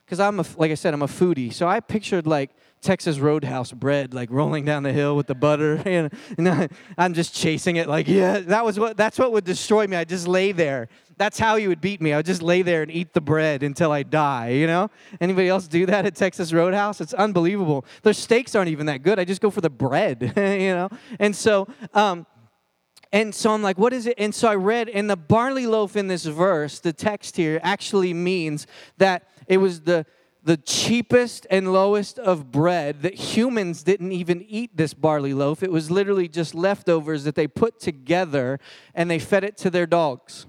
[0.06, 1.54] because I'm a, like I said, I'm a foodie.
[1.54, 5.82] So I pictured like Texas Roadhouse bread, like rolling down the hill with the butter.
[5.86, 9.88] And, and I'm just chasing it like, yeah, that was what, that's what would destroy
[9.88, 9.96] me.
[9.96, 10.89] I just lay there
[11.20, 12.13] that's how you would beat me.
[12.13, 14.89] I would just lay there and eat the bread until I die, you know?
[15.20, 17.02] Anybody else do that at Texas Roadhouse?
[17.02, 17.86] It's unbelievable.
[18.04, 19.20] Their steaks aren't even that good.
[19.20, 20.89] I just go for the bread, you know?
[21.20, 22.26] And so, um,
[23.12, 24.15] and so I'm like, what is it?
[24.17, 28.13] And so I read, and the barley loaf in this verse, the text here actually
[28.13, 28.67] means
[28.98, 30.06] that it was the
[30.41, 35.62] the cheapest and lowest of bread that humans didn't even eat this barley loaf.
[35.62, 38.60] It was literally just leftovers that they put together
[38.95, 40.45] and they fed it to their dogs.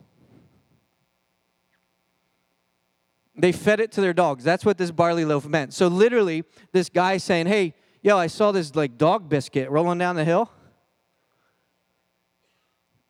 [3.36, 4.44] They fed it to their dogs.
[4.44, 5.74] That's what this barley loaf meant.
[5.74, 10.14] So literally, this guy saying, "Hey, yo, I saw this like dog biscuit rolling down
[10.14, 10.50] the hill."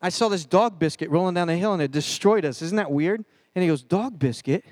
[0.01, 2.61] I saw this dog biscuit rolling down the hill and it destroyed us.
[2.61, 3.23] Isn't that weird?
[3.53, 4.65] And he goes, Dog biscuit?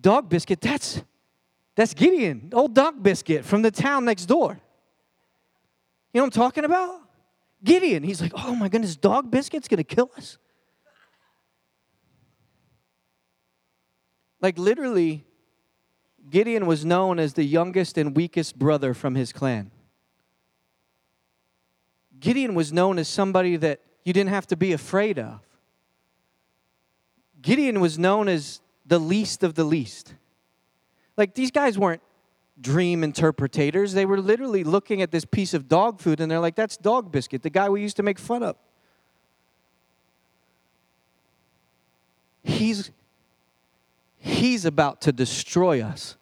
[0.00, 0.60] Dog biscuit?
[0.60, 1.02] That's
[1.76, 4.60] that's Gideon, old dog biscuit from the town next door.
[6.12, 7.00] You know what I'm talking about?
[7.62, 8.02] Gideon.
[8.02, 10.36] He's like, oh my goodness, dog biscuit's gonna kill us.
[14.40, 15.24] Like literally,
[16.28, 19.70] Gideon was known as the youngest and weakest brother from his clan.
[22.20, 25.40] Gideon was known as somebody that you didn't have to be afraid of.
[27.42, 30.14] Gideon was known as the least of the least.
[31.16, 32.02] Like these guys weren't
[32.60, 33.94] dream interpretators.
[33.94, 37.10] They were literally looking at this piece of dog food and they're like, that's dog
[37.10, 38.56] biscuit, the guy we used to make fun of.
[42.42, 42.90] He's
[44.20, 46.16] He's about to destroy us.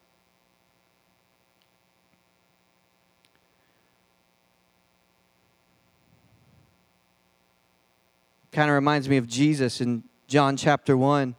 [8.53, 11.35] Kind of reminds me of Jesus in John chapter 1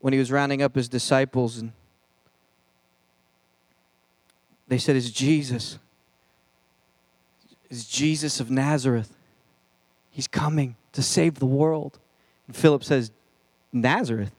[0.00, 1.72] when he was rounding up his disciples and
[4.68, 5.78] they said, Is Jesus,
[7.68, 9.16] is Jesus of Nazareth.
[10.10, 11.98] He's coming to save the world.
[12.46, 13.10] And Philip says,
[13.72, 14.32] Nazareth?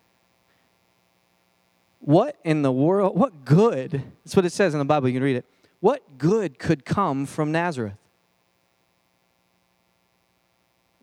[2.00, 5.24] What in the world, what good, that's what it says in the Bible, you can
[5.24, 5.46] read it.
[5.80, 7.98] What good could come from Nazareth?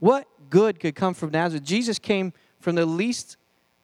[0.01, 1.65] What good could come from Nazareth?
[1.65, 3.37] Jesus came from the least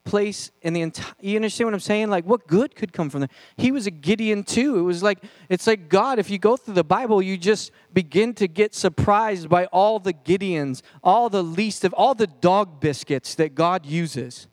[0.05, 3.20] place in the entire you understand what i'm saying like what good could come from
[3.20, 6.59] there he was a gideon too it was like it's like god if you go
[6.59, 11.42] through the bible you just begin to get surprised by all the gideons all the
[11.42, 14.46] least of all the dog biscuits that god uses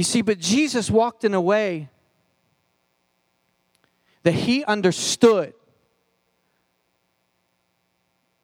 [0.00, 1.90] You see, but Jesus walked in a way
[4.22, 5.52] that he understood.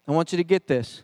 [0.07, 1.03] I want you to get this.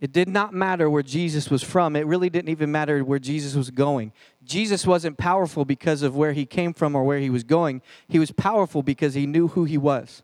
[0.00, 1.96] It did not matter where Jesus was from.
[1.96, 4.12] It really didn't even matter where Jesus was going.
[4.44, 7.80] Jesus wasn't powerful because of where he came from or where he was going.
[8.08, 10.22] He was powerful because he knew who he was.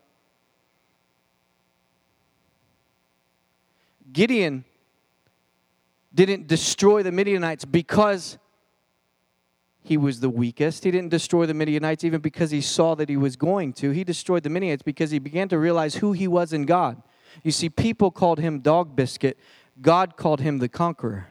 [4.13, 4.65] Gideon
[6.13, 8.37] didn't destroy the Midianites because
[9.83, 10.83] he was the weakest.
[10.83, 13.91] He didn't destroy the Midianites even because he saw that he was going to.
[13.91, 17.01] He destroyed the Midianites because he began to realize who he was in God.
[17.43, 19.37] You see, people called him dog biscuit,
[19.81, 21.27] God called him the conqueror.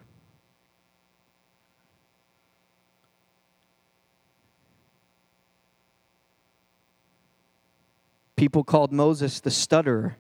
[8.36, 10.16] People called Moses the stutterer.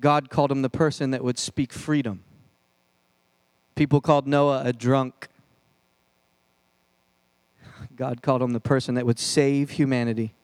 [0.00, 2.22] God called him the person that would speak freedom.
[3.74, 5.28] People called Noah a drunk.
[7.96, 10.34] God called him the person that would save humanity.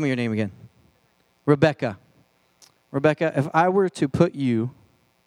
[0.00, 0.50] Tell me your name again.
[1.44, 1.98] Rebecca.
[2.90, 4.70] Rebecca, if I were to put you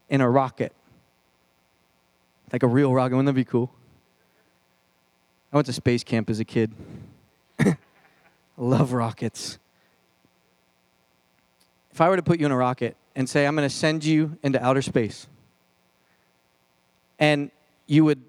[0.10, 0.74] in a rocket,
[2.52, 3.72] like a real rocket, wouldn't that be cool?
[5.52, 6.72] I went to space camp as a kid
[8.58, 9.60] love rockets.
[11.92, 14.04] If I were to put you in a rocket and say, I'm going to send
[14.04, 15.28] you into outer space,
[17.20, 17.52] and
[17.86, 18.24] you would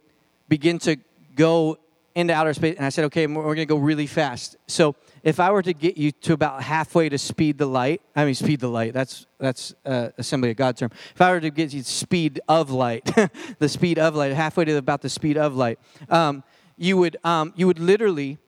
[0.50, 0.96] begin to
[1.37, 1.78] go
[2.14, 4.57] into outer space, and I said, okay, we're going to go really fast.
[4.68, 8.24] So if I were to get you to about halfway to speed the light, I
[8.24, 8.92] mean speed the light.
[8.92, 10.90] That's that's uh, assembly of God term.
[11.14, 13.05] If I were to get you speed of light,
[13.59, 16.44] the speed of light, halfway to about the speed of light, um,
[16.77, 18.38] you would um, you would literally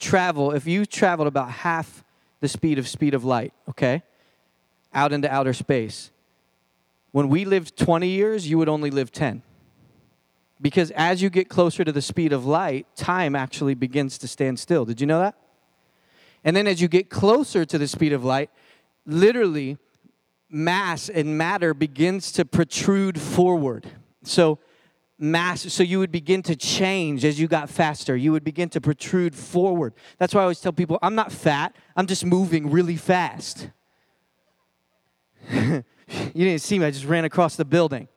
[0.00, 2.02] travel, if you traveled about half
[2.40, 4.02] the speed of speed of light, okay,
[4.92, 6.10] out into outer space,
[7.12, 9.42] when we lived 20 years, you would only live 10.
[10.60, 14.58] Because as you get closer to the speed of light, time actually begins to stand
[14.58, 14.84] still.
[14.84, 15.34] Did you know that?
[16.44, 18.50] And then as you get closer to the speed of light,
[19.06, 19.78] literally,
[20.50, 23.86] mass and matter begins to protrude forward.
[24.22, 24.58] So,
[25.18, 28.16] mass, so you would begin to change as you got faster.
[28.16, 29.94] You would begin to protrude forward.
[30.18, 33.70] That's why I always tell people I'm not fat, I'm just moving really fast.
[35.50, 35.84] you
[36.34, 38.08] didn't see me, I just ran across the building.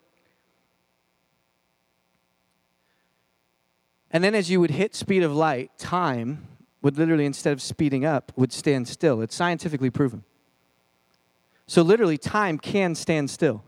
[4.14, 6.46] And then as you would hit speed of light, time
[6.82, 9.20] would literally, instead of speeding up, would stand still.
[9.20, 10.22] It's scientifically proven.
[11.66, 13.64] So literally, time can stand still.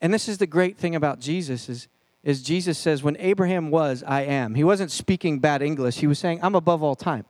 [0.00, 1.88] And this is the great thing about Jesus is,
[2.22, 4.54] is Jesus says, when Abraham was, I am.
[4.54, 5.96] He wasn't speaking bad English.
[5.96, 7.24] He was saying, I'm above all time.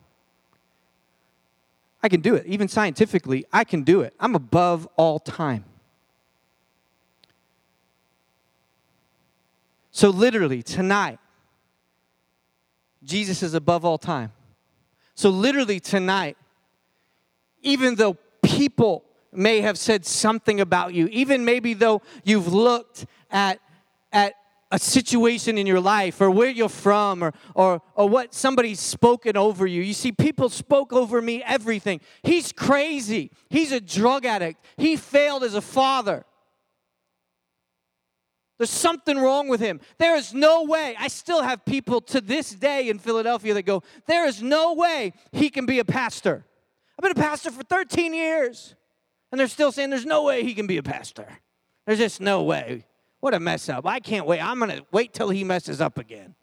[2.03, 2.45] I can do it.
[2.45, 4.13] Even scientifically, I can do it.
[4.21, 5.65] I'm above all time.
[9.97, 11.19] So, literally, tonight,
[13.03, 14.31] Jesus is above all time.
[15.15, 16.37] So, literally, tonight,
[17.63, 23.59] even though people may have said something about you, even maybe though you've looked at,
[24.13, 24.35] at
[24.71, 29.35] a situation in your life or where you're from or, or, or what somebody's spoken
[29.35, 29.81] over you.
[29.81, 32.03] You see, people spoke over me everything.
[32.23, 33.31] He's crazy.
[33.49, 34.63] He's a drug addict.
[34.77, 36.27] He failed as a father.
[38.59, 39.81] There's something wrong with him.
[39.99, 40.97] There is no way.
[40.99, 45.13] I still have people to this day in Philadelphia that go, There is no way
[45.33, 46.45] he can be a pastor.
[46.99, 48.75] I've been a pastor for 13 years.
[49.31, 51.27] And they're still saying, There's no way he can be a pastor.
[51.85, 52.87] There's just no way.
[53.21, 53.87] What a mess up.
[53.87, 54.41] I can't wait.
[54.41, 56.35] I'm going to wait till he messes up again.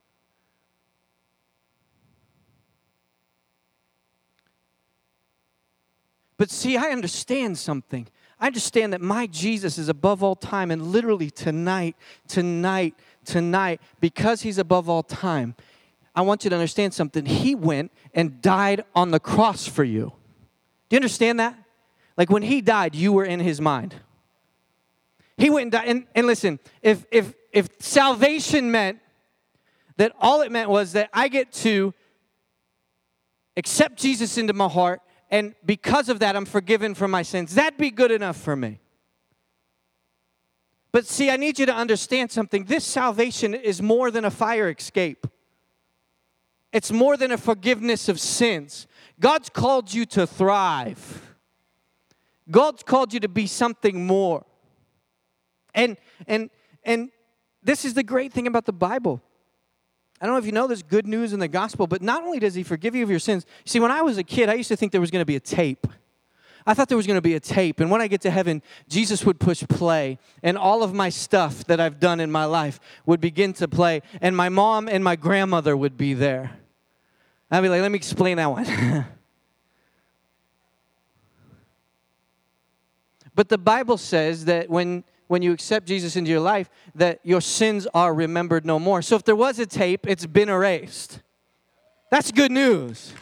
[6.37, 8.07] But see, I understand something.
[8.43, 11.95] I understand that my Jesus is above all time, and literally tonight,
[12.27, 15.55] tonight, tonight, because He's above all time,
[16.13, 17.25] I want you to understand something.
[17.25, 20.11] He went and died on the cross for you.
[20.89, 21.57] Do you understand that?
[22.17, 23.95] Like when He died, you were in His mind.
[25.37, 25.87] He went and died.
[25.87, 28.99] And, and listen, if, if, if salvation meant
[29.95, 31.93] that all it meant was that I get to
[33.55, 35.01] accept Jesus into my heart
[35.33, 37.55] and because of that, I'm forgiven for my sins.
[37.55, 38.79] That'd be good enough for me.
[40.91, 42.65] But see, I need you to understand something.
[42.65, 45.25] This salvation is more than a fire escape,
[46.71, 48.85] it's more than a forgiveness of sins.
[49.19, 51.35] God's called you to thrive,
[52.51, 54.45] God's called you to be something more.
[55.73, 56.51] And, and,
[56.83, 57.09] and
[57.63, 59.19] this is the great thing about the Bible.
[60.23, 62.39] I don't know if you know this good news in the gospel, but not only
[62.39, 63.45] does he forgive you of your sins.
[63.65, 65.35] See, when I was a kid, I used to think there was going to be
[65.35, 65.85] a tape.
[66.65, 68.61] I thought there was going to be a tape, and when I get to heaven,
[68.87, 72.79] Jesus would push play, and all of my stuff that I've done in my life
[73.05, 76.51] would begin to play, and my mom and my grandmother would be there.
[77.51, 78.65] I'd be like, let me explain that one.
[83.35, 87.41] but the Bible says that when when you accept Jesus into your life that your
[87.41, 89.01] sins are remembered no more.
[89.01, 91.21] So if there was a tape, it's been erased.
[92.11, 93.13] That's good news.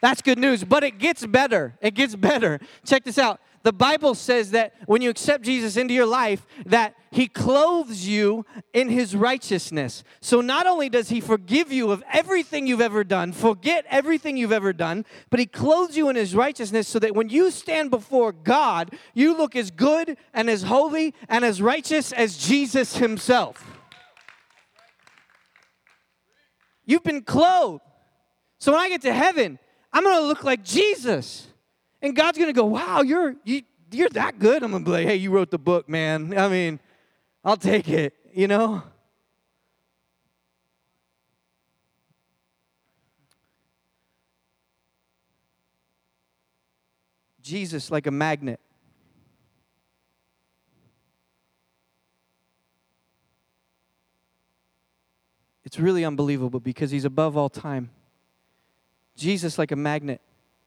[0.00, 1.74] That's good news, but it gets better.
[1.80, 2.58] It gets better.
[2.84, 6.94] Check this out the Bible says that when you accept Jesus into your life, that
[7.10, 10.02] he clothes you in his righteousness.
[10.20, 14.52] So not only does he forgive you of everything you've ever done, forget everything you've
[14.52, 18.32] ever done, but he clothes you in his righteousness so that when you stand before
[18.32, 23.64] God, you look as good and as holy and as righteous as Jesus himself.
[26.84, 27.82] You've been clothed.
[28.58, 29.58] So when I get to heaven,
[29.92, 31.46] I'm going to look like Jesus.
[32.02, 34.64] And God's gonna go, wow, you're you, you're that good.
[34.64, 36.36] I'm gonna be like, hey, you wrote the book, man.
[36.36, 36.80] I mean,
[37.44, 38.82] I'll take it, you know?
[47.40, 48.60] Jesus like a magnet.
[55.64, 57.90] It's really unbelievable because he's above all time.
[59.16, 60.20] Jesus like a magnet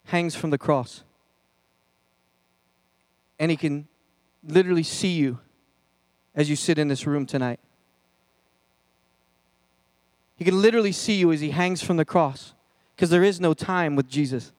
[0.06, 1.04] hangs from the cross
[3.40, 3.88] and He can
[4.48, 5.40] literally see you
[6.36, 7.60] as you sit in this room tonight.
[10.36, 12.54] He can literally see you as He hangs from the cross
[12.96, 14.52] because there is no time with Jesus.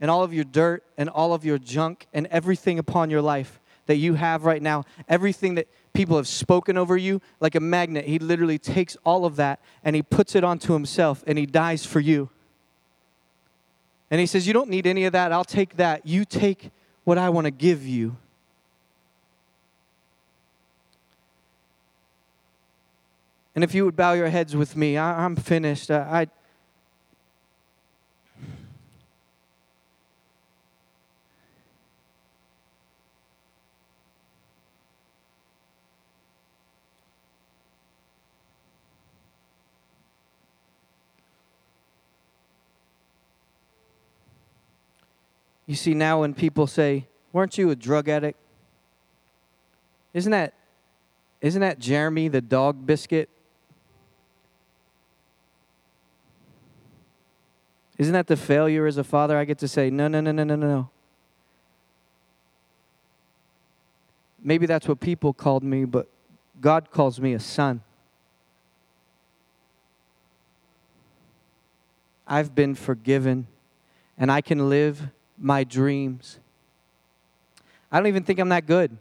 [0.00, 3.60] And all of your dirt and all of your junk and everything upon your life
[3.86, 8.04] that you have right now, everything that people have spoken over you, like a magnet,
[8.04, 11.84] He literally takes all of that and He puts it onto Himself and He dies
[11.86, 12.28] for you.
[14.10, 15.32] And He says, You don't need any of that.
[15.32, 16.06] I'll take that.
[16.06, 16.70] You take
[17.08, 18.14] what I want to give you.
[23.54, 25.90] And if you would bow your heads with me, I, am finished.
[25.90, 26.26] I, I
[45.68, 48.38] You see, now when people say, Weren't you a drug addict?
[50.14, 50.54] Isn't that,
[51.42, 53.28] isn't that Jeremy the dog biscuit?
[57.98, 59.36] Isn't that the failure as a father?
[59.36, 60.90] I get to say, No, no, no, no, no, no.
[64.42, 66.08] Maybe that's what people called me, but
[66.62, 67.82] God calls me a son.
[72.26, 73.48] I've been forgiven
[74.16, 76.38] and I can live my dreams.
[77.90, 78.96] I don't even think I'm that good.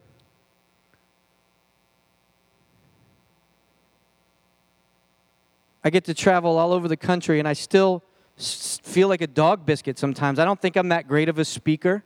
[5.83, 8.03] I get to travel all over the country and I still
[8.37, 10.37] feel like a dog biscuit sometimes.
[10.37, 12.03] I don't think I'm that great of a speaker.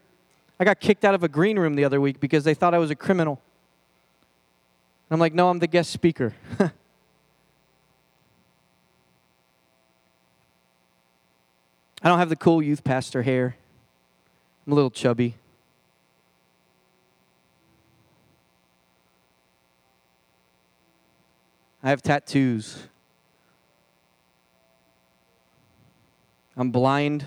[0.60, 2.78] I got kicked out of a green room the other week because they thought I
[2.78, 3.42] was a criminal.
[5.10, 6.34] I'm like, no, I'm the guest speaker.
[6.60, 6.72] I
[12.04, 13.58] don't have the cool youth pastor hair.
[14.72, 15.36] I'm a little chubby.
[21.84, 22.88] I have tattoos.
[26.56, 27.24] I'm blind.
[27.24, 27.26] I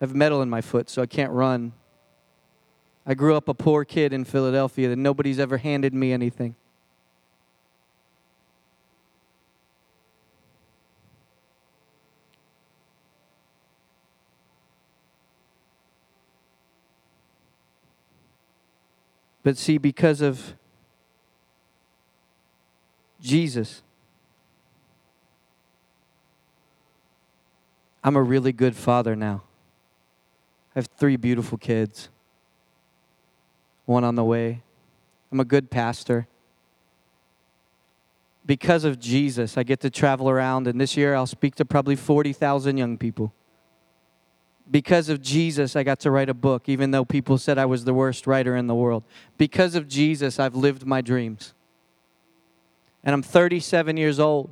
[0.00, 1.72] have metal in my foot, so I can't run.
[3.06, 6.56] I grew up a poor kid in Philadelphia and nobody's ever handed me anything.
[19.46, 20.56] But see, because of
[23.20, 23.80] Jesus,
[28.02, 29.44] I'm a really good father now.
[30.74, 32.08] I have three beautiful kids,
[33.84, 34.64] one on the way.
[35.30, 36.26] I'm a good pastor.
[38.44, 41.94] Because of Jesus, I get to travel around, and this year I'll speak to probably
[41.94, 43.32] 40,000 young people
[44.70, 47.84] because of Jesus, I got to write a book, even though people said I was
[47.84, 49.04] the worst writer in the world.
[49.38, 51.54] Because of Jesus, I've lived my dreams.
[53.04, 54.50] And I'm 37 years old.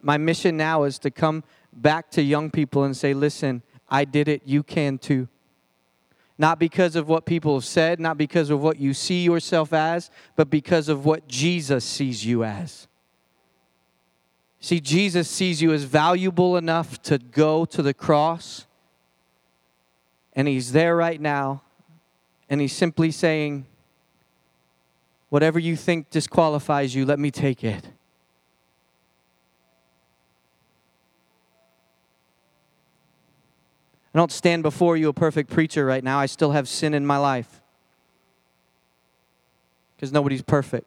[0.00, 4.28] My mission now is to come back to young people and say, listen, I did
[4.28, 5.28] it, you can too.
[6.38, 10.10] Not because of what people have said, not because of what you see yourself as,
[10.36, 12.87] but because of what Jesus sees you as.
[14.60, 18.66] See, Jesus sees you as valuable enough to go to the cross,
[20.32, 21.62] and He's there right now,
[22.48, 23.66] and He's simply saying,
[25.28, 27.84] Whatever you think disqualifies you, let me take it.
[34.14, 36.18] I don't stand before you a perfect preacher right now.
[36.18, 37.60] I still have sin in my life
[39.94, 40.86] because nobody's perfect.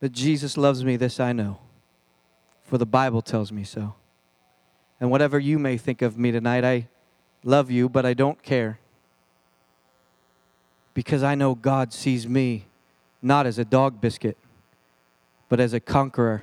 [0.00, 1.58] That Jesus loves me, this I know,
[2.64, 3.94] for the Bible tells me so.
[4.98, 6.88] And whatever you may think of me tonight, I
[7.44, 8.78] love you, but I don't care.
[10.92, 12.66] Because I know God sees me
[13.22, 14.36] not as a dog biscuit,
[15.48, 16.42] but as a conqueror,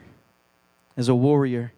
[0.95, 1.74] as a warrior,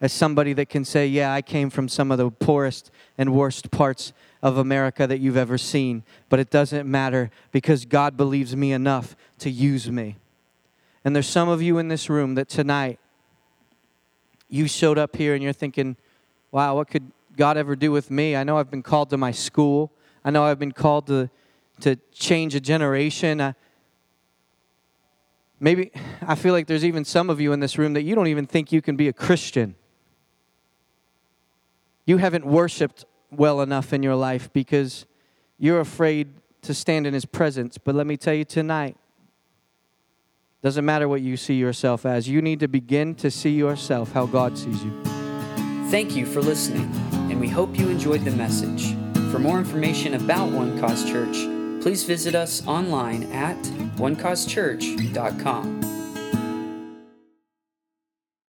[0.00, 3.70] as somebody that can say, Yeah, I came from some of the poorest and worst
[3.70, 8.72] parts of America that you've ever seen, but it doesn't matter because God believes me
[8.72, 10.16] enough to use me.
[11.04, 12.98] And there's some of you in this room that tonight
[14.48, 15.96] you showed up here and you're thinking,
[16.50, 18.36] wow, what could God ever do with me?
[18.36, 19.92] I know I've been called to my school.
[20.24, 21.30] I know I've been called to,
[21.80, 23.40] to change a generation.
[23.40, 23.52] Uh,
[25.58, 25.92] maybe
[26.26, 28.46] I feel like there's even some of you in this room that you don't even
[28.46, 29.76] think you can be a Christian.
[32.04, 35.06] You haven't worshiped well enough in your life because
[35.58, 37.78] you're afraid to stand in His presence.
[37.78, 38.96] But let me tell you tonight,
[40.62, 42.28] doesn't matter what you see yourself as.
[42.28, 44.92] You need to begin to see yourself how God sees you.
[45.90, 48.94] Thank you for listening, and we hope you enjoyed the message.
[49.32, 51.36] For more information about One Cause Church,
[51.82, 53.56] please visit us online at
[53.96, 55.89] onecausechurch.com.